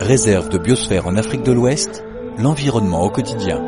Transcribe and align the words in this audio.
Réserve 0.00 0.48
de 0.48 0.58
biosphère 0.58 1.06
en 1.06 1.16
Afrique 1.16 1.44
de 1.44 1.52
l'Ouest, 1.52 2.04
l'environnement 2.38 3.02
au 3.02 3.10
quotidien. 3.10 3.60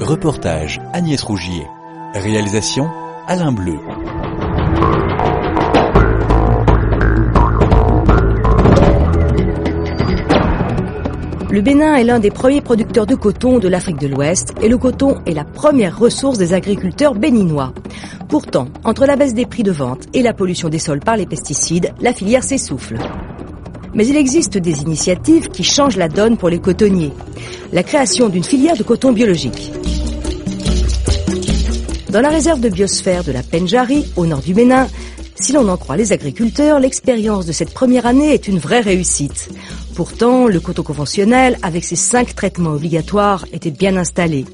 Reportage 0.00 0.82
Agnès 0.92 1.22
Rougier. 1.22 1.66
Réalisation 2.14 2.90
Alain 3.26 3.52
Bleu. 3.52 3.78
Le 11.52 11.60
Bénin 11.60 11.96
est 11.96 12.04
l'un 12.04 12.18
des 12.18 12.30
premiers 12.30 12.62
producteurs 12.62 13.04
de 13.04 13.14
coton 13.14 13.58
de 13.58 13.68
l'Afrique 13.68 13.98
de 13.98 14.06
l'Ouest 14.06 14.54
et 14.62 14.70
le 14.70 14.78
coton 14.78 15.18
est 15.26 15.34
la 15.34 15.44
première 15.44 15.98
ressource 15.98 16.38
des 16.38 16.54
agriculteurs 16.54 17.14
béninois. 17.14 17.74
Pourtant, 18.30 18.68
entre 18.84 19.04
la 19.04 19.16
baisse 19.16 19.34
des 19.34 19.44
prix 19.44 19.62
de 19.62 19.70
vente 19.70 20.04
et 20.14 20.22
la 20.22 20.32
pollution 20.32 20.70
des 20.70 20.78
sols 20.78 21.00
par 21.00 21.18
les 21.18 21.26
pesticides, 21.26 21.92
la 22.00 22.14
filière 22.14 22.42
s'essouffle. 22.42 22.96
Mais 23.92 24.06
il 24.06 24.16
existe 24.16 24.56
des 24.56 24.80
initiatives 24.80 25.48
qui 25.48 25.62
changent 25.62 25.98
la 25.98 26.08
donne 26.08 26.38
pour 26.38 26.48
les 26.48 26.58
cotonniers. 26.58 27.12
La 27.70 27.82
création 27.82 28.30
d'une 28.30 28.44
filière 28.44 28.78
de 28.78 28.82
coton 28.82 29.12
biologique. 29.12 29.72
Dans 32.08 32.22
la 32.22 32.30
réserve 32.30 32.60
de 32.60 32.70
biosphère 32.70 33.24
de 33.24 33.32
la 33.32 33.42
Penjari, 33.42 34.10
au 34.16 34.24
nord 34.24 34.40
du 34.40 34.54
Bénin, 34.54 34.88
si 35.38 35.52
l'on 35.52 35.68
en 35.68 35.76
croit 35.76 35.96
les 35.98 36.12
agriculteurs, 36.12 36.80
l'expérience 36.80 37.44
de 37.44 37.52
cette 37.52 37.74
première 37.74 38.06
année 38.06 38.32
est 38.32 38.48
une 38.48 38.58
vraie 38.58 38.80
réussite. 38.80 39.50
Pourtant, 39.94 40.46
le 40.46 40.58
coton 40.58 40.82
conventionnel, 40.82 41.58
avec 41.62 41.84
ses 41.84 41.96
cinq 41.96 42.34
traitements 42.34 42.70
obligatoires, 42.72 43.44
était 43.52 43.70
bien 43.70 43.96
installé. 43.96 44.46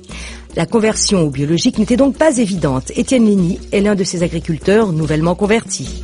La 0.56 0.66
conversion 0.66 1.20
au 1.22 1.30
biologique 1.30 1.78
n'était 1.78 1.96
donc 1.96 2.16
pas 2.16 2.36
évidente. 2.38 2.90
Étienne 2.96 3.26
Lini 3.26 3.60
est 3.70 3.80
l'un 3.80 3.94
de 3.94 4.02
ces 4.02 4.24
agriculteurs 4.24 4.92
nouvellement 4.92 5.36
convertis. 5.36 6.02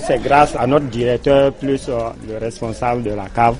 C'est 0.00 0.22
grâce 0.22 0.54
à 0.56 0.66
notre 0.66 0.86
directeur 0.86 1.52
plus 1.54 1.88
euh, 1.88 2.10
le 2.28 2.36
responsable 2.36 3.02
de 3.04 3.10
la 3.10 3.28
cave 3.30 3.56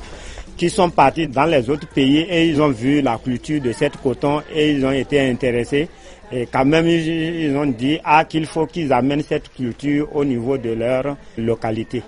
qui 0.58 0.68
sont 0.68 0.90
partis 0.90 1.28
dans 1.28 1.44
les 1.46 1.70
autres 1.70 1.86
pays 1.88 2.18
et 2.28 2.48
ils 2.48 2.60
ont 2.60 2.68
vu 2.68 3.00
la 3.00 3.16
culture 3.16 3.62
de 3.62 3.72
cette 3.72 3.96
coton 4.02 4.42
et 4.54 4.72
ils 4.72 4.84
ont 4.84 4.90
été 4.92 5.20
intéressés. 5.20 5.88
Et 6.30 6.46
quand 6.46 6.64
même, 6.64 6.86
ils 6.86 7.56
ont 7.56 7.66
dit 7.66 7.98
ah, 8.04 8.24
qu'il 8.24 8.46
faut 8.46 8.66
qu'ils 8.66 8.92
amènent 8.92 9.22
cette 9.22 9.52
culture 9.52 10.08
au 10.14 10.24
niveau 10.24 10.58
de 10.58 10.70
leur 10.70 11.16
localité. 11.36 12.02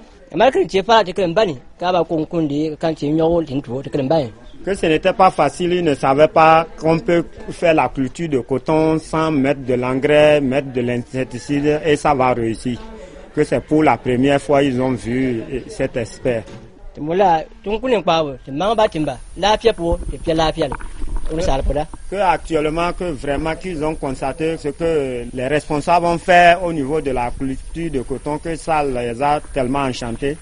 Que 4.64 4.74
ce 4.74 4.86
n'était 4.86 5.12
pas 5.14 5.30
facile, 5.30 5.72
ils 5.72 5.82
ne 5.84 5.94
savaient 5.94 6.28
pas 6.28 6.66
qu'on 6.78 6.98
peut 6.98 7.24
faire 7.50 7.74
la 7.74 7.88
culture 7.88 8.28
de 8.28 8.38
coton 8.40 8.98
sans 8.98 9.30
mettre 9.30 9.62
de 9.64 9.74
l'engrais, 9.74 10.40
mettre 10.40 10.70
de 10.72 10.82
l'insecticide 10.82 11.80
et 11.84 11.96
ça 11.96 12.14
va 12.14 12.34
réussir. 12.34 12.78
Que 13.34 13.42
c'est 13.42 13.60
pour 13.60 13.82
la 13.82 13.96
première 13.96 14.40
fois 14.40 14.62
ils 14.62 14.80
ont 14.80 14.92
vu 14.92 15.42
cet 15.68 15.96
expert. 15.96 16.44
Que 22.10 22.16
actuellement, 22.16 22.92
que 22.92 23.04
vraiment 23.04 23.54
qu'ils 23.56 23.84
ont 23.84 23.94
constaté 23.94 24.56
ce 24.56 24.68
que 24.68 25.24
les 25.32 25.46
responsables 25.46 26.06
ont 26.06 26.18
fait 26.18 26.56
au 26.62 26.72
niveau 26.72 27.00
de 27.00 27.10
la 27.12 27.30
culture 27.30 27.90
de 27.90 28.00
coton, 28.02 28.38
que 28.38 28.56
ça 28.56 28.82
les 28.84 29.22
a 29.22 29.40
tellement 29.52 29.80
enchantés 29.80 30.36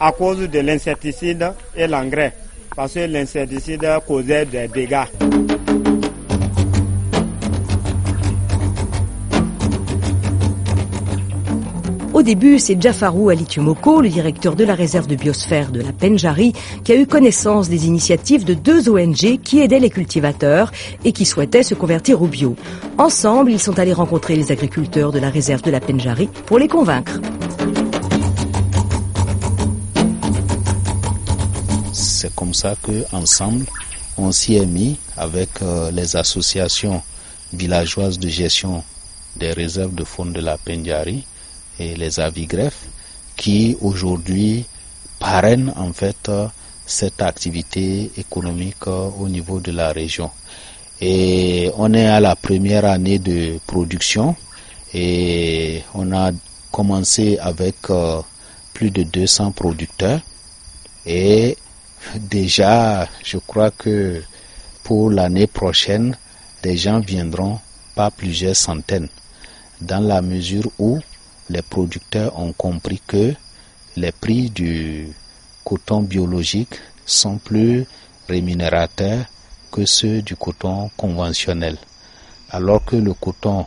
à 0.00 0.10
cause 0.12 0.48
de 0.48 0.60
l'insecticide 0.60 1.52
et 1.76 1.86
l'engrais. 1.86 2.32
Parce 2.74 2.94
que 2.94 3.00
l'insecticide 3.00 3.86
causait 4.06 4.46
des 4.46 4.68
dégâts. 4.68 5.51
Au 12.22 12.24
début, 12.24 12.60
c'est 12.60 12.80
Jafarou 12.80 13.30
Alitumoko, 13.30 14.00
le 14.00 14.08
directeur 14.08 14.54
de 14.54 14.62
la 14.62 14.76
réserve 14.76 15.08
de 15.08 15.16
biosphère 15.16 15.72
de 15.72 15.80
la 15.80 15.90
Penjari, 15.90 16.52
qui 16.84 16.92
a 16.92 16.94
eu 16.94 17.04
connaissance 17.04 17.68
des 17.68 17.88
initiatives 17.88 18.44
de 18.44 18.54
deux 18.54 18.88
ONG 18.88 19.40
qui 19.42 19.58
aidaient 19.58 19.80
les 19.80 19.90
cultivateurs 19.90 20.70
et 21.04 21.10
qui 21.10 21.24
souhaitaient 21.24 21.64
se 21.64 21.74
convertir 21.74 22.22
au 22.22 22.28
bio. 22.28 22.54
Ensemble, 22.96 23.50
ils 23.50 23.58
sont 23.58 23.76
allés 23.80 23.92
rencontrer 23.92 24.36
les 24.36 24.52
agriculteurs 24.52 25.10
de 25.10 25.18
la 25.18 25.30
réserve 25.30 25.62
de 25.62 25.72
la 25.72 25.80
Penjari 25.80 26.28
pour 26.46 26.60
les 26.60 26.68
convaincre. 26.68 27.18
C'est 31.92 32.32
comme 32.36 32.54
ça 32.54 32.76
que 32.80 33.02
ensemble, 33.10 33.66
on 34.16 34.30
s'y 34.30 34.54
est 34.54 34.66
mis 34.66 34.96
avec 35.16 35.48
euh, 35.60 35.90
les 35.90 36.14
associations 36.14 37.02
villageoises 37.52 38.20
de 38.20 38.28
gestion 38.28 38.84
des 39.34 39.50
réserves 39.52 39.96
de 39.96 40.04
faune 40.04 40.32
de 40.32 40.40
la 40.40 40.56
Penjari 40.56 41.24
et 41.82 41.94
les 41.96 42.20
avigrefs 42.20 42.84
qui 43.36 43.76
aujourd'hui 43.80 44.64
parrainent 45.18 45.72
en 45.76 45.92
fait 45.92 46.30
cette 46.86 47.22
activité 47.22 48.10
économique 48.16 48.86
au 48.86 49.28
niveau 49.28 49.60
de 49.60 49.72
la 49.72 49.92
région. 49.92 50.30
Et 51.00 51.70
on 51.76 51.92
est 51.94 52.06
à 52.06 52.20
la 52.20 52.36
première 52.36 52.84
année 52.84 53.18
de 53.18 53.58
production 53.66 54.36
et 54.94 55.82
on 55.94 56.12
a 56.12 56.30
commencé 56.70 57.38
avec 57.40 57.76
euh, 57.90 58.20
plus 58.72 58.90
de 58.90 59.02
200 59.02 59.52
producteurs 59.52 60.20
et 61.04 61.56
déjà 62.16 63.08
je 63.24 63.38
crois 63.38 63.70
que 63.70 64.22
pour 64.84 65.10
l'année 65.10 65.46
prochaine 65.46 66.16
des 66.62 66.76
gens 66.76 67.00
viendront 67.00 67.58
pas 67.94 68.10
plusieurs 68.10 68.56
centaines 68.56 69.08
dans 69.80 70.00
la 70.06 70.22
mesure 70.22 70.70
où 70.78 71.00
les 71.52 71.62
producteurs 71.62 72.38
ont 72.38 72.52
compris 72.52 73.00
que 73.06 73.34
les 73.96 74.10
prix 74.12 74.48
du 74.50 75.08
coton 75.64 76.00
biologique 76.00 76.80
sont 77.04 77.36
plus 77.36 77.84
rémunérateurs 78.28 79.26
que 79.70 79.84
ceux 79.84 80.22
du 80.22 80.34
coton 80.34 80.90
conventionnel. 80.96 81.76
Alors 82.50 82.84
que 82.84 82.96
le 82.96 83.12
coton 83.12 83.66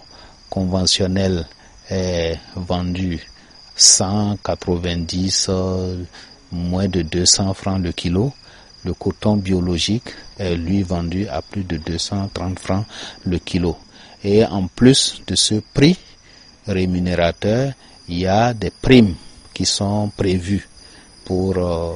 conventionnel 0.50 1.46
est 1.90 2.38
vendu 2.56 3.20
190, 3.76 5.50
moins 6.52 6.88
de 6.88 7.04
200 7.04 7.54
francs 7.54 7.82
le 7.82 7.92
kilo, 7.92 8.34
le 8.84 8.94
coton 8.94 9.36
biologique 9.38 10.10
est 10.40 10.56
lui 10.56 10.82
vendu 10.82 11.28
à 11.28 11.42
plus 11.42 11.64
de 11.64 11.78
230 11.78 12.60
francs 12.60 12.86
le 13.26 13.38
kilo. 13.40 13.78
Et 14.24 14.44
en 14.44 14.68
plus 14.68 15.22
de 15.28 15.36
ce 15.36 15.56
prix, 15.74 15.98
rémunérateur, 16.68 17.74
il 18.08 18.20
y 18.20 18.28
a 18.28 18.54
des 18.54 18.72
primes 18.72 19.16
qui 19.54 19.66
sont 19.66 20.12
prévues 20.16 20.68
pour 21.24 21.58
euh, 21.58 21.94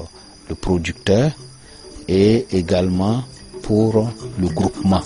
le 0.50 0.56
producteur 0.56 1.32
et 2.08 2.46
également 2.52 3.24
pour 3.62 4.12
le 4.40 4.48
groupement. 4.48 5.02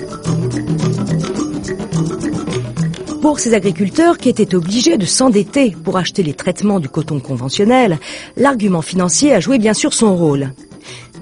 Pour 3.22 3.40
ces 3.40 3.54
agriculteurs 3.54 4.18
qui 4.18 4.30
étaient 4.30 4.54
obligés 4.56 4.98
de 4.98 5.06
s'endetter 5.06 5.72
pour 5.72 5.98
acheter 5.98 6.24
les 6.24 6.34
traitements 6.34 6.80
du 6.80 6.90
coton 6.90 7.20
conventionnel, 7.20 8.00
l'argument 8.38 8.82
financier 8.82 9.34
a 9.34 9.40
joué 9.40 9.58
bien 9.60 9.74
sûr 9.74 9.94
son 9.94 10.16
rôle. 10.16 10.54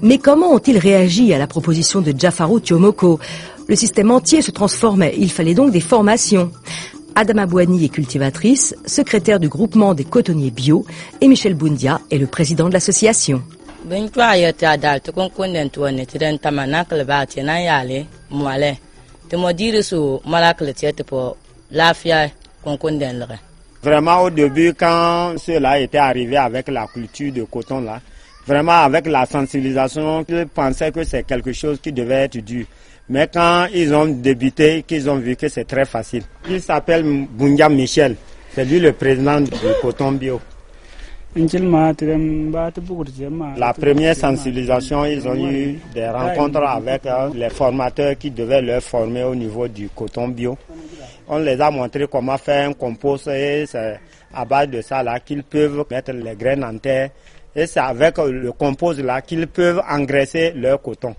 Mais 0.01 0.17
comment 0.17 0.51
ont-ils 0.51 0.79
réagi 0.79 1.33
à 1.33 1.37
la 1.37 1.47
proposition 1.47 2.01
de 2.01 2.13
Jafarou 2.17 2.59
Tiomoko? 2.59 3.19
Le 3.67 3.75
système 3.75 4.11
entier 4.11 4.41
se 4.41 4.51
transformait, 4.51 5.13
il 5.17 5.31
fallait 5.31 5.53
donc 5.53 5.71
des 5.71 5.79
formations. 5.79 6.51
Adama 7.21 7.45
Bouani 7.45 7.85
est 7.85 7.89
cultivatrice, 7.89 8.73
secrétaire 8.87 9.39
du 9.39 9.47
groupement 9.47 9.93
des 9.93 10.05
cotonniers 10.05 10.49
bio, 10.49 10.83
et 11.21 11.27
Michel 11.27 11.53
Boundia 11.53 12.01
est 12.09 12.17
le 12.17 12.25
président 12.25 12.67
de 12.67 12.73
l'association. 12.73 13.43
Vraiment 23.83 24.21
au 24.23 24.29
début 24.31 24.73
quand 24.73 25.35
cela 25.37 25.79
était 25.79 25.99
arrivé 25.99 26.37
avec 26.37 26.69
la 26.69 26.87
culture 26.87 27.31
de 27.31 27.43
coton 27.43 27.81
là, 27.81 28.01
vraiment 28.47 28.81
avec 28.81 29.05
la 29.05 29.27
sensibilisation, 29.27 30.25
ils 30.27 30.47
pensaient 30.47 30.91
que 30.91 31.03
c'est 31.03 31.21
quelque 31.27 31.53
chose 31.53 31.79
qui 31.83 31.91
devait 31.91 32.23
être 32.25 32.37
dur. 32.39 32.65
Mais 33.11 33.27
quand 33.27 33.65
ils 33.73 33.93
ont 33.93 34.05
débuté, 34.05 34.83
qu'ils 34.87 35.09
ont 35.09 35.17
vu 35.17 35.35
que 35.35 35.49
c'est 35.49 35.65
très 35.65 35.83
facile. 35.83 36.23
Il 36.49 36.61
s'appelle 36.61 37.03
Bundia 37.29 37.67
Michel. 37.67 38.15
C'est 38.53 38.63
lui 38.63 38.79
le 38.79 38.93
président 38.93 39.41
du 39.41 39.51
coton 39.81 40.13
bio. 40.13 40.39
La 43.57 43.73
première 43.73 44.15
sensibilisation, 44.15 45.03
ils 45.03 45.27
ont 45.27 45.35
eu 45.35 45.77
des 45.93 46.07
rencontres 46.07 46.63
avec 46.63 47.05
euh, 47.05 47.29
les 47.35 47.49
formateurs 47.49 48.17
qui 48.17 48.31
devaient 48.31 48.61
leur 48.61 48.81
former 48.81 49.23
au 49.25 49.35
niveau 49.35 49.67
du 49.67 49.89
coton 49.89 50.29
bio. 50.29 50.57
On 51.27 51.39
les 51.39 51.59
a 51.59 51.69
montré 51.69 52.07
comment 52.09 52.37
faire 52.37 52.69
un 52.69 52.73
compost 52.73 53.27
et 53.27 53.65
c'est 53.65 53.99
à 54.33 54.45
base 54.45 54.69
de 54.69 54.79
ça 54.81 55.03
là 55.03 55.19
qu'ils 55.19 55.43
peuvent 55.43 55.83
mettre 55.91 56.13
les 56.13 56.35
graines 56.35 56.63
en 56.63 56.77
terre 56.77 57.09
Et 57.57 57.67
c'est 57.67 57.81
avec 57.81 58.17
le 58.19 58.53
compost 58.53 58.99
là 59.01 59.21
qu'ils 59.21 59.47
peuvent 59.47 59.81
engraisser 59.89 60.53
leur 60.55 60.81
coton. 60.81 61.13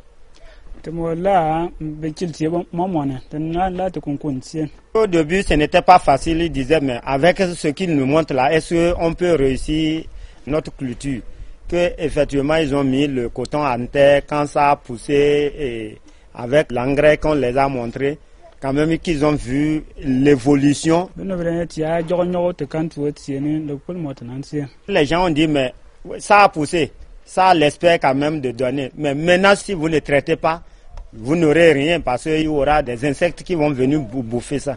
Au 4.95 5.07
début, 5.07 5.43
ce 5.43 5.55
n'était 5.55 5.83
pas 5.83 5.99
facile, 5.99 6.43
il 6.43 6.51
disait, 6.53 6.81
mais 6.81 6.99
avec 7.05 7.39
ce 7.39 7.69
qu'il 7.69 7.95
nous 7.95 8.07
montre 8.07 8.35
là, 8.35 8.53
est-ce 8.53 8.93
qu'on 8.93 9.15
peut 9.15 9.35
réussir 9.35 10.05
notre 10.47 10.75
culture? 10.77 11.23
Que 11.69 11.93
effectivement, 11.99 12.57
ils 12.57 12.75
ont 12.75 12.85
mis 12.85 13.07
le 13.07 13.29
coton 13.29 13.65
en 13.65 13.87
terre 13.87 14.23
quand 14.27 14.47
ça 14.47 14.71
a 14.73 14.77
poussé 14.77 15.53
et 15.59 15.99
avec 16.35 16.73
l'engrais 16.73 17.17
qu'on 17.17 17.35
les 17.35 17.57
a 17.57 17.69
montré, 17.69 18.19
quand 18.61 18.73
même 18.73 18.99
qu'ils 18.99 19.25
ont 19.25 19.33
vu 19.35 19.85
l'évolution. 19.99 21.09
Les 24.89 25.07
gens 25.07 25.27
ont 25.27 25.31
dit, 25.31 25.47
mais 25.49 25.73
ça 26.19 26.41
a 26.43 26.49
poussé, 26.49 26.93
ça 27.25 27.55
l'espère 27.55 27.99
quand 28.01 28.15
même 28.15 28.41
de 28.41 28.51
donner. 28.51 28.91
Mais 28.97 29.15
maintenant, 29.15 29.55
si 29.57 29.73
vous 29.75 29.89
ne 29.89 29.99
traitez 30.01 30.37
pas, 30.37 30.63
vous 31.13 31.37
n'aurez 31.37 31.73
rien 31.73 32.01
parce 32.01 32.23
qu'il 32.25 32.43
y 32.43 32.49
aura 32.49 32.83
des 32.83 33.05
insectes 33.05 33.43
qui 33.43 33.55
vont 33.55 33.71
venir 33.71 34.01
bouffer 34.01 34.59
ça. 34.59 34.77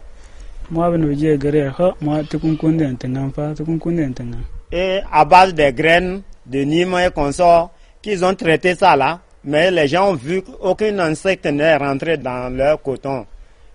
Et 4.72 5.00
à 5.12 5.24
base 5.26 5.54
des 5.54 5.72
graines 5.72 6.22
de 6.46 6.60
Nîmes 6.60 6.96
et 7.06 7.12
consorts, 7.12 7.72
qu'ils 8.02 8.24
ont 8.26 8.34
traité 8.36 8.76
ça 8.76 8.96
là, 8.96 9.20
mais 9.44 9.72
les 9.72 9.88
gens 9.88 10.10
ont 10.12 10.16
vu 10.16 10.42
qu'aucun 10.42 10.98
insecte 11.00 11.46
n'est 11.46 11.78
rentré 11.78 12.18
dans 12.18 12.54
leur 12.56 12.81
coton. 12.81 13.26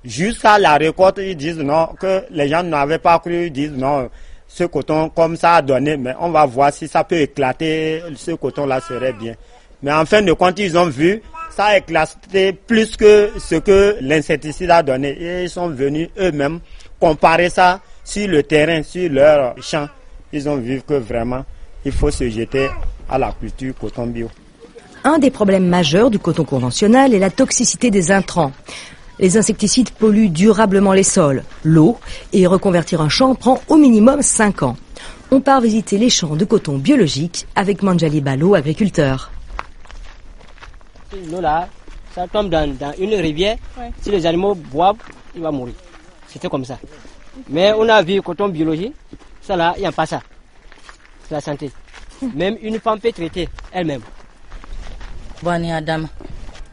Jusqu'à 0.05 0.59
la 0.59 0.77
récolte, 0.77 1.19
ils 1.23 1.37
disent 1.37 1.59
non, 1.59 1.87
que 1.99 2.25
les 2.31 2.49
gens 2.49 2.63
n'avaient 2.63 2.99
pas 2.99 3.19
cru, 3.19 3.47
ils 3.47 3.53
disent 3.53 3.73
non, 3.73 4.09
ce 4.49 4.65
coton 4.65 5.09
comme 5.11 5.37
ça 5.37 5.57
a 5.57 5.63
donné, 5.63 5.97
mais 5.97 6.15
on 6.21 6.31
va 6.31 6.45
voir 6.47 6.73
si 6.73 6.89
ça 6.89 7.05
peut 7.05 7.21
éclater, 7.21 8.03
ce 8.17 8.33
coton-là 8.33 8.81
serait 8.81 9.13
bien. 9.13 9.35
Mais 9.83 9.93
en 9.93 10.05
fin 10.05 10.23
de 10.23 10.33
compte, 10.33 10.59
ils 10.59 10.77
ont 10.77 10.89
vu 10.89 11.23
ça 11.51 11.67
a 11.67 11.77
éclaté 11.79 12.53
plus 12.53 12.97
que 12.97 13.31
ce 13.39 13.57
que 13.57 13.97
l'insecticide 14.01 14.71
a 14.71 14.83
donné. 14.83 15.11
Et 15.11 15.43
ils 15.43 15.51
sont 15.51 15.69
venus 15.69 16.09
eux-mêmes 16.19 16.61
comparer 16.99 17.51
ça 17.51 17.81
sur 18.05 18.29
le 18.29 18.43
terrain, 18.43 18.83
sur 18.83 19.11
leur 19.11 19.55
champ. 19.63 19.89
Ils 20.33 20.49
ont 20.49 20.57
vu 20.57 20.81
que 20.87 20.95
vraiment, 20.95 21.45
il 21.85 21.93
faut 21.93 22.11
se 22.11 22.29
jeter 22.31 22.69
à 23.09 23.19
la 23.19 23.33
culture 23.33 23.75
coton 23.79 24.07
bio. 24.07 24.31
Un 25.03 25.19
des 25.19 25.31
problèmes 25.31 25.67
majeurs 25.67 26.11
du 26.11 26.19
coton 26.19 26.45
conventionnel 26.45 27.15
est 27.15 27.19
la 27.19 27.31
toxicité 27.31 27.91
des 27.91 28.11
intrants. 28.11 28.53
Les 29.19 29.37
insecticides 29.37 29.91
polluent 29.91 30.31
durablement 30.31 30.93
les 30.93 31.03
sols, 31.03 31.43
l'eau, 31.65 31.99
et 32.33 32.47
reconvertir 32.47 33.01
un 33.01 33.09
champ 33.09 33.35
prend 33.35 33.61
au 33.69 33.77
minimum 33.77 34.23
5 34.23 34.63
ans. 34.63 34.77
On 35.31 35.41
part 35.41 35.61
visiter 35.61 35.99
les 35.99 36.11
champs 36.11 36.37
de 36.37 36.45
coton 36.45 36.79
biologique 36.79 37.47
avec 37.55 37.83
Manjali 37.83 38.21
Balo, 38.21 38.55
agriculteur 38.55 39.31
l'eau 41.31 41.41
là, 41.41 41.69
ça 42.15 42.27
tombe 42.27 42.51
dans, 42.51 42.77
une 42.99 43.15
rivière. 43.15 43.57
Si 44.03 44.11
les 44.11 44.27
animaux 44.27 44.55
boivent, 44.55 44.97
il 45.35 45.43
va 45.43 45.51
mourir. 45.51 45.75
C'était 46.29 46.49
comme 46.49 46.65
ça. 46.65 46.79
Mais 47.49 47.73
on 47.73 47.89
a 47.89 48.03
vu 48.03 48.21
coton 48.23 48.49
biologie, 48.49 48.93
ça 49.41 49.57
là, 49.57 49.73
il 49.77 49.81
n'y 49.81 49.87
a 49.87 49.93
pas 49.93 50.07
ça. 50.07 50.21
C'est 51.29 51.35
la 51.35 51.41
santé. 51.41 51.71
Même 52.35 52.57
une 52.63 52.79
femme 52.81 53.01
peut 53.01 53.13
traiter 53.13 53.49
elle-même. 53.73 54.03
Bon, 55.43 55.71
Adam. 55.73 56.03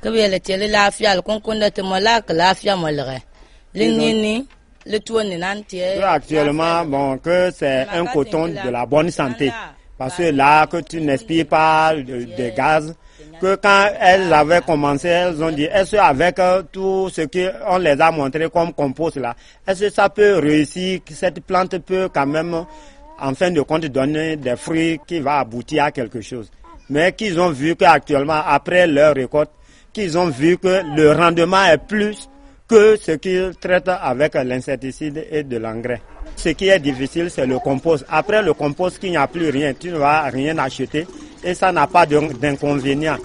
Que 0.02 0.10
bien 0.10 0.28
le 0.30 0.40
tiele 0.40 0.70
la 0.70 0.92
fia, 0.92 1.16
le 1.16 1.22
concombre 1.22 1.60
de 1.60 2.22
que 2.22 2.34
la 2.34 2.54
fia 2.54 2.76
moi 2.76 2.92
le 2.92 3.04
le 4.90 5.00
tout 5.00 5.18
Actuellement, 6.04 6.86
bon, 6.86 7.18
que 7.18 7.52
c'est 7.54 7.86
un 7.92 8.06
coton 8.06 8.48
de 8.48 8.70
la 8.70 8.86
bonne 8.86 9.12
santé. 9.12 9.52
Parce 9.98 10.16
que 10.16 10.24
là, 10.32 10.66
que 10.68 10.78
tu 10.78 11.02
n'inspires 11.02 11.48
pas 11.48 11.94
de 11.96 12.50
gaz, 12.56 12.96
que 13.40 13.56
quand 13.56 13.90
elles 14.00 14.32
avaient 14.34 14.62
commencé, 14.62 15.08
elles 15.08 15.42
ont 15.44 15.52
dit, 15.52 15.64
est-ce 15.66 15.96
avec 15.98 16.40
euh, 16.40 16.64
tout 16.72 17.10
ce 17.10 17.22
qu'on 17.22 17.78
les 17.78 18.00
a 18.02 18.12
montré 18.12 18.50
comme 18.50 18.74
compost 18.74 19.18
là, 19.18 19.36
est-ce 19.68 19.86
que 19.86 19.90
ça 19.90 20.10
peut 20.10 20.38
réussir, 20.40 21.00
cette 21.12 21.42
plante 21.42 21.78
peut 21.80 22.10
quand 22.14 22.26
même, 22.28 22.66
en 23.20 23.34
fin 23.34 23.52
de 23.52 23.62
compte, 23.62 23.86
donner 23.86 24.36
des 24.36 24.56
fruits 24.56 25.00
qui 25.08 25.20
va 25.20 25.40
aboutir 25.40 25.84
à 25.86 25.92
quelque 25.92 26.22
chose. 26.22 26.50
Mais 26.90 27.12
qu'ils 27.14 27.40
ont 27.40 27.50
vu 27.52 27.76
qu'actuellement, 27.76 28.42
après 28.46 28.88
leur 28.88 29.14
récolte, 29.16 29.52
qu'ils 29.94 30.18
ont 30.18 30.30
vu 30.30 30.58
que 30.58 30.82
le 30.96 31.12
rendement 31.12 31.64
est 31.66 31.78
plus 31.80 32.30
que 32.68 32.98
ce 32.98 33.14
qu'ils 33.14 33.54
traitent 33.60 33.90
avec 33.90 34.34
l'insecticide 34.36 35.26
et 35.32 35.44
de 35.44 35.58
l'engrais. 35.58 36.02
Ce 36.36 36.50
qui 36.50 36.68
est 36.70 36.80
difficile, 36.80 37.30
c'est 37.32 37.46
le 37.46 37.60
compost. 37.60 38.06
Après 38.10 38.42
le 38.44 38.54
compost, 38.54 39.00
qu'il 39.00 39.12
n'y 39.12 39.18
a 39.18 39.28
plus 39.28 39.50
rien, 39.50 39.74
tu 39.74 39.90
ne 39.90 39.98
vas 39.98 40.22
rien 40.24 40.58
acheter 40.58 41.08
et 41.48 41.54
ça 41.54 41.72
n'a 41.72 41.88
pas 41.88 42.06
d'inconvénient. 42.06 43.16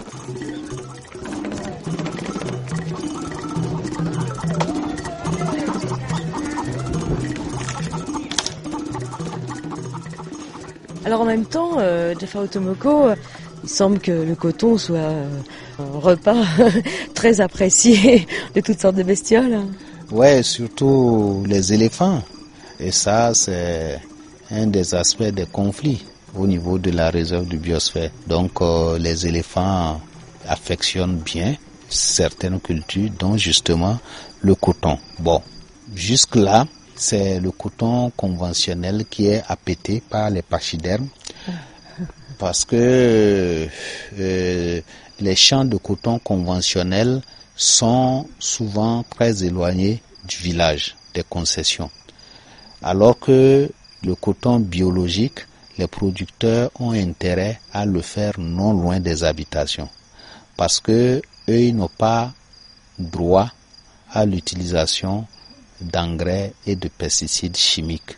Alors 11.04 11.22
en 11.22 11.24
même 11.24 11.44
temps, 11.44 11.78
euh, 11.80 12.14
Jeffa 12.18 12.38
Otomoko, 12.42 13.08
il 13.64 13.68
semble 13.68 13.98
que 13.98 14.12
le 14.12 14.36
coton 14.36 14.78
soit 14.78 14.98
euh, 14.98 15.26
un 15.80 15.98
repas 15.98 16.44
très 17.14 17.40
apprécié 17.40 18.28
de 18.54 18.60
toutes 18.60 18.80
sortes 18.80 18.94
de 18.94 19.02
bestioles. 19.02 19.58
Ouais, 20.12 20.44
surtout 20.44 21.42
les 21.48 21.74
éléphants. 21.74 22.22
Et 22.78 22.92
ça, 22.92 23.34
c'est 23.34 24.00
un 24.52 24.68
des 24.68 24.94
aspects 24.94 25.24
des 25.24 25.46
conflits 25.46 26.04
au 26.34 26.46
niveau 26.46 26.78
de 26.78 26.90
la 26.90 27.10
réserve 27.10 27.46
du 27.46 27.58
biosphère. 27.58 28.10
Donc 28.26 28.60
euh, 28.60 28.98
les 28.98 29.26
éléphants 29.26 30.00
affectionnent 30.46 31.16
bien 31.18 31.56
certaines 31.88 32.60
cultures, 32.60 33.10
dont 33.18 33.36
justement 33.36 33.98
le 34.40 34.54
coton. 34.54 34.98
Bon, 35.18 35.42
jusque-là, 35.94 36.66
c'est 36.94 37.40
le 37.40 37.50
coton 37.50 38.10
conventionnel 38.16 39.04
qui 39.08 39.26
est 39.26 39.42
appété 39.48 40.02
par 40.08 40.30
les 40.30 40.42
pachydermes 40.42 41.08
parce 42.38 42.64
que 42.64 43.68
euh, 44.18 44.80
les 45.20 45.36
champs 45.36 45.64
de 45.64 45.76
coton 45.76 46.18
conventionnels 46.18 47.22
sont 47.54 48.26
souvent 48.38 49.04
très 49.08 49.44
éloignés 49.44 50.02
du 50.26 50.36
village, 50.38 50.96
des 51.14 51.22
concessions. 51.22 51.90
Alors 52.82 53.18
que 53.18 53.70
le 54.02 54.14
coton 54.16 54.58
biologique 54.58 55.46
les 55.78 55.86
producteurs 55.86 56.70
ont 56.78 56.92
intérêt 56.92 57.60
à 57.72 57.84
le 57.86 58.02
faire 58.02 58.38
non 58.38 58.72
loin 58.72 59.00
des 59.00 59.24
habitations 59.24 59.88
parce 60.56 60.80
que 60.80 61.22
eux 61.48 61.70
n'ont 61.70 61.88
pas 61.88 62.32
droit 62.98 63.50
à 64.10 64.24
l'utilisation 64.26 65.26
d'engrais 65.80 66.52
et 66.66 66.76
de 66.76 66.88
pesticides 66.88 67.56
chimiques. 67.56 68.16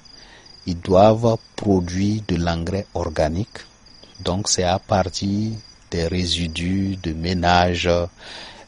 Ils 0.67 0.79
doivent 0.79 1.37
produire 1.57 2.23
de 2.27 2.37
l'engrais 2.37 2.87
organique. 2.95 3.59
Donc 4.21 4.49
c'est 4.49 4.65
à 4.65 4.79
partir 4.79 5.53
des 5.91 6.07
résidus 6.09 6.97
de 7.03 7.13
ménage 7.13 7.89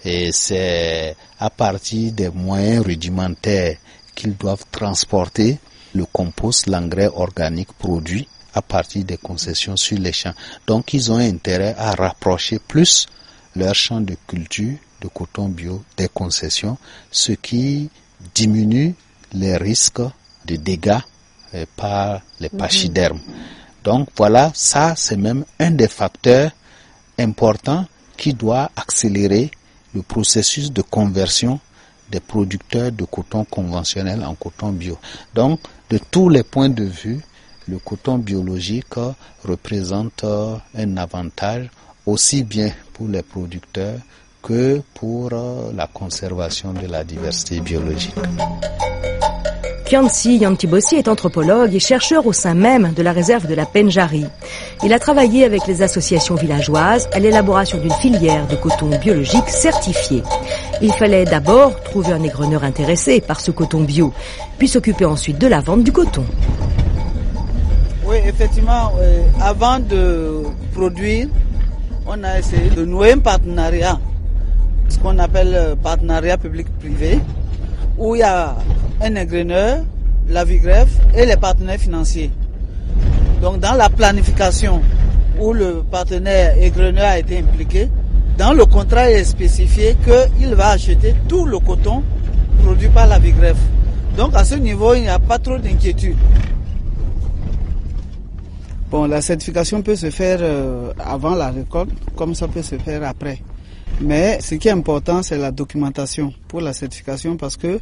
et 0.05 0.31
c'est 0.33 1.17
à 1.41 1.51
partir 1.51 2.13
des 2.13 2.29
moyens 2.31 2.85
rudimentaires 2.85 3.77
qu'ils 4.15 4.37
doivent 4.37 4.65
transporter 4.71 5.59
le 5.95 6.05
compost, 6.07 6.67
l'engrais 6.67 7.09
organique 7.09 7.73
produit 7.73 8.29
à 8.57 8.63
partir 8.63 9.05
des 9.05 9.19
concessions 9.19 9.77
sur 9.77 9.99
les 9.99 10.13
champs. 10.13 10.33
Donc 10.67 10.95
ils 10.95 11.13
ont 11.13 11.19
intérêt 11.19 11.75
à 11.79 11.93
rapprocher 11.93 12.59
plus 12.59 13.07
leurs 13.55 13.75
champs 13.75 14.01
de 14.01 14.17
culture 14.27 14.75
de 15.03 15.09
coton 15.09 15.49
bio 15.49 15.85
des 15.99 16.09
concessions, 16.09 16.79
ce 17.11 17.33
qui 17.33 17.91
diminue 18.35 18.95
les 19.35 19.57
risques 19.59 20.01
de 20.47 20.57
dégâts 20.57 20.99
euh, 21.55 21.67
par 21.77 22.23
les 22.41 22.49
mhm. 22.51 22.59
pachydermes. 22.59 23.21
Donc 23.85 24.09
voilà, 24.17 24.51
ça 24.55 24.95
c'est 24.97 25.17
même 25.19 25.45
un 25.61 25.71
des 25.71 25.89
facteurs 25.89 26.51
importants 27.19 27.85
qui 28.17 28.33
doit 28.33 28.71
accélérer 28.75 29.51
le 29.95 30.01
processus 30.03 30.73
de 30.73 30.81
conversion 30.81 31.61
des 32.11 32.21
producteurs 32.21 32.91
de 32.91 33.05
coton 33.05 33.45
conventionnel 33.45 34.25
en 34.25 34.35
coton 34.35 34.73
bio. 34.73 34.99
Donc 35.35 35.61
de 35.91 35.99
tous 35.99 36.31
les 36.31 36.43
points 36.43 36.69
de 36.71 36.85
vue, 36.85 37.21
le 37.69 37.79
coton 37.79 38.19
biologique 38.19 38.95
représente 39.45 40.25
un 40.25 40.97
avantage 40.97 41.69
aussi 42.05 42.45
bien 42.45 42.71
pour 42.93 43.09
les 43.09 43.23
producteurs 43.23 43.99
que 44.43 44.81
pour 44.95 45.31
la 45.31 45.87
conservation 45.93 46.73
de 46.73 46.87
la 46.87 47.03
diversité 47.03 47.61
biologique. 47.61 48.15
Kiansi 49.87 50.39
Yantibossi 50.39 50.97
est 50.97 51.07
anthropologue 51.07 51.73
et 51.73 51.79
chercheur 51.79 52.27
au 52.27 52.33
sein 52.33 52.55
même 52.55 52.93
de 52.93 53.03
la 53.05 53.13
réserve 53.13 53.47
de 53.47 53.55
la 53.55 53.67
Penjari. 53.67 54.25
Il 54.83 54.93
a 54.93 54.99
travaillé 54.99 55.45
avec 55.45 55.65
les 55.69 55.81
associations 55.81 56.35
villageoises 56.35 57.09
à 57.13 57.21
l'élaboration 57.21 57.79
d'une 57.79 57.93
filière 57.93 58.49
de 58.49 58.57
coton 58.57 58.89
biologique 58.99 59.49
certifiée. 59.49 60.25
Il 60.83 60.93
fallait 60.93 61.25
d'abord 61.25 61.81
trouver 61.85 62.13
un 62.13 62.23
égreneur 62.25 62.65
intéressé 62.65 63.21
par 63.21 63.39
ce 63.39 63.53
coton 63.53 63.83
bio, 63.83 64.13
puis 64.59 64.67
s'occuper 64.67 65.05
ensuite 65.05 65.39
de 65.39 65.47
la 65.47 65.61
vente 65.61 65.85
du 65.85 65.93
coton. 65.93 66.25
Effectivement, 68.25 68.93
euh, 68.99 69.23
avant 69.41 69.79
de 69.79 70.43
produire, 70.73 71.29
on 72.07 72.23
a 72.25 72.39
essayé 72.39 72.71
de 72.71 72.85
nouer 72.85 73.13
un 73.13 73.19
partenariat, 73.19 73.99
ce 74.89 74.99
qu'on 74.99 75.19
appelle 75.19 75.53
euh, 75.55 75.77
partenariat 75.77 76.39
public-privé, 76.39 77.21
où 77.99 78.15
il 78.15 78.21
y 78.21 78.23
a 78.23 78.57
un 79.03 79.17
ingréneur, 79.17 79.85
la 80.29 80.45
VIGREF 80.45 80.89
et 81.15 81.27
les 81.27 81.37
partenaires 81.37 81.79
financiers. 81.79 82.31
Donc 83.43 83.61
dans 83.61 83.75
la 83.75 83.89
planification 83.91 84.81
où 85.39 85.53
le 85.53 85.83
partenaire 85.91 86.55
ingréneur 86.63 87.07
a 87.07 87.19
été 87.19 87.39
impliqué, 87.39 87.89
dans 88.39 88.53
le 88.53 88.65
contrat 88.67 89.11
il 89.11 89.19
est 89.19 89.25
spécifié 89.25 89.97
qu'il 90.39 90.55
va 90.55 90.69
acheter 90.69 91.15
tout 91.29 91.45
le 91.45 91.59
coton 91.59 92.03
produit 92.65 92.89
par 92.89 93.07
la 93.07 93.19
VIGREF. 93.19 93.57
Donc 94.17 94.31
à 94.35 94.45
ce 94.45 94.55
niveau, 94.55 94.95
il 94.95 95.03
n'y 95.03 95.09
a 95.09 95.19
pas 95.19 95.39
trop 95.39 95.59
d'inquiétude. 95.59 96.17
La 99.05 99.21
certification 99.21 99.83
peut 99.83 99.97
se 99.97 100.11
faire 100.11 100.39
euh, 100.41 100.93
avant 100.99 101.35
la 101.35 101.51
récolte, 101.51 101.91
comme 102.17 102.35
ça 102.35 102.49
peut 102.49 102.63
se 102.63 102.77
faire 102.79 103.03
après. 103.05 103.41
Mais 104.01 104.41
ce 104.41 104.55
qui 104.55 104.69
est 104.69 104.73
important, 104.73 105.23
c'est 105.23 105.37
la 105.37 105.51
documentation 105.51 106.33
pour 106.49 106.61
la 106.63 106.73
certification 106.73 107.37
parce 107.37 107.57
que 107.57 107.79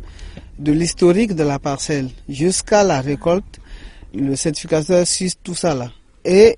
de 0.58 0.72
l'historique 0.72 1.34
de 1.34 1.44
la 1.44 1.58
parcelle 1.58 2.08
jusqu'à 2.28 2.82
la 2.82 3.00
récolte, 3.00 3.60
le 4.14 4.34
certificateur 4.34 5.06
suit 5.06 5.32
tout 5.42 5.54
ça 5.54 5.74
là. 5.74 5.90
Et 6.24 6.56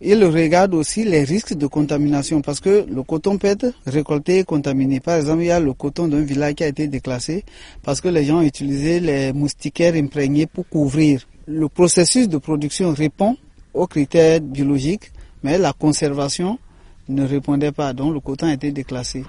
il 0.00 0.24
regarde 0.24 0.74
aussi 0.74 1.04
les 1.04 1.24
risques 1.24 1.54
de 1.54 1.66
contamination 1.66 2.40
parce 2.40 2.60
que 2.60 2.86
le 2.88 3.02
coton 3.02 3.38
peut 3.38 3.48
être 3.48 3.72
récolté 3.86 4.38
et 4.38 4.44
contaminé. 4.44 4.98
Par 5.00 5.16
exemple, 5.16 5.42
il 5.42 5.46
y 5.46 5.50
a 5.50 5.60
le 5.60 5.72
coton 5.74 6.08
d'un 6.08 6.22
village 6.22 6.54
qui 6.54 6.64
a 6.64 6.68
été 6.68 6.88
déclassé 6.88 7.44
parce 7.82 8.00
que 8.00 8.08
les 8.08 8.24
gens 8.24 8.38
ont 8.38 8.42
utilisé 8.42 8.98
les 9.00 9.32
moustiquaires 9.32 9.94
imprégnés 9.94 10.46
pour 10.46 10.66
couvrir. 10.68 11.26
Le 11.46 11.68
processus 11.68 12.28
de 12.28 12.38
production 12.38 12.92
répond 12.92 13.36
aux 13.74 13.86
critères 13.86 14.40
biologiques, 14.40 15.12
mais 15.42 15.58
la 15.58 15.72
conservation 15.72 16.58
ne 17.08 17.26
répondait 17.26 17.72
pas, 17.72 17.92
donc 17.92 18.14
le 18.14 18.20
coton 18.20 18.46
a 18.46 18.52
été 18.54 18.70
déclassé. 18.72 19.24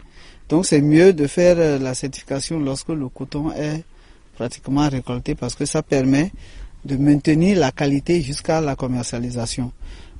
Donc 0.49 0.65
c'est 0.65 0.81
mieux 0.81 1.13
de 1.13 1.27
faire 1.27 1.55
euh, 1.57 1.79
la 1.79 1.93
certification 1.93 2.59
lorsque 2.59 2.89
le 2.89 3.07
coton 3.09 3.51
est 3.51 3.83
pratiquement 4.35 4.87
récolté 4.89 5.35
parce 5.35 5.55
que 5.55 5.65
ça 5.65 5.81
permet 5.81 6.31
de 6.83 6.97
maintenir 6.97 7.57
la 7.59 7.71
qualité 7.71 8.21
jusqu'à 8.21 8.59
la 8.61 8.75
commercialisation. 8.75 9.71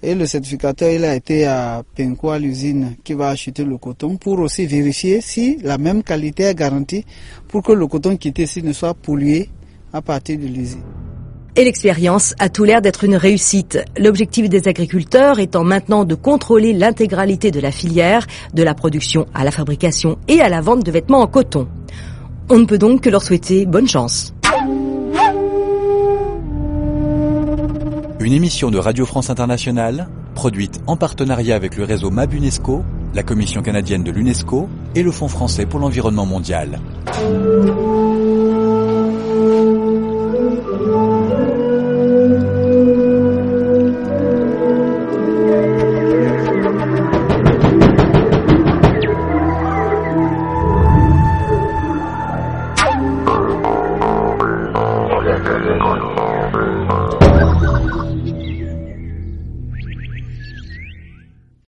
Et 0.04 0.16
le 0.16 0.26
certificateur, 0.26 0.90
il 0.92 1.06
a 1.06 1.16
été 1.16 1.46
à 1.46 1.84
Penko, 1.96 2.32
à 2.32 2.40
l'usine 2.40 2.96
qui 3.04 3.14
va 3.14 3.30
acheter 3.30 3.64
le 3.64 3.78
coton, 3.78 4.18
pour 4.18 4.40
aussi 4.40 4.66
vérifier 4.66 5.22
si 5.22 5.58
la 5.62 5.78
même 5.78 6.02
qualité 6.02 6.44
est 6.44 6.56
garantie 6.56 7.06
pour 7.48 7.62
que 7.62 7.72
le 7.72 7.86
coton 7.88 8.18
quitté 8.18 8.44
ici 8.44 8.64
ne 8.64 8.74
soit 8.74 8.96
pollué 8.96 9.50
à 9.94 10.02
partir 10.02 10.40
de 10.40 10.48
l'usine. 10.48 10.82
Et 11.58 11.66
l'expérience 11.66 12.34
a 12.40 12.48
tout 12.48 12.64
l'air 12.64 12.82
d'être 12.82 13.04
une 13.04 13.18
réussite. 13.18 13.80
L'objectif 13.98 14.48
des 14.48 14.70
agriculteurs 14.70 15.40
étant 15.40 15.66
maintenant 15.66 16.06
de 16.06 16.16
contrôler 16.16 16.72
l'intégralité 16.72 17.52
de 17.52 17.60
la 17.60 17.72
filière, 17.72 18.26
de 18.54 18.64
la 18.64 18.74
production 18.74 19.26
à 19.34 19.44
la 19.44 19.52
fabrication 19.52 20.18
et 20.30 20.40
à 20.40 20.48
la 20.48 20.62
vente 20.62 20.86
de 20.86 20.92
vêtements 20.92 21.20
en 21.20 21.28
coton. 21.28 21.68
On 22.50 22.58
ne 22.58 22.66
peut 22.66 22.78
donc 22.78 23.02
que 23.02 23.10
leur 23.10 23.22
souhaiter 23.22 23.66
bonne 23.66 23.88
chance. 23.88 24.34
Une 28.22 28.34
émission 28.34 28.72
de 28.72 28.78
Radio 28.78 29.06
France 29.06 29.30
Internationale, 29.30 30.08
produite 30.36 30.80
en 30.88 30.96
partenariat 30.96 31.56
avec 31.56 31.76
le 31.76 31.84
réseau 31.84 32.12
MAB 32.12 32.34
UNESCO, 32.34 32.84
la 33.14 33.24
Commission 33.24 33.62
canadienne 33.62 34.04
de 34.04 34.12
l'UNESCO 34.12 34.70
et 34.96 35.04
le 35.04 35.12
Fonds 35.12 35.28
français 35.28 35.66
pour 35.66 35.80
l'environnement 35.80 36.26
mondial. 36.26 36.80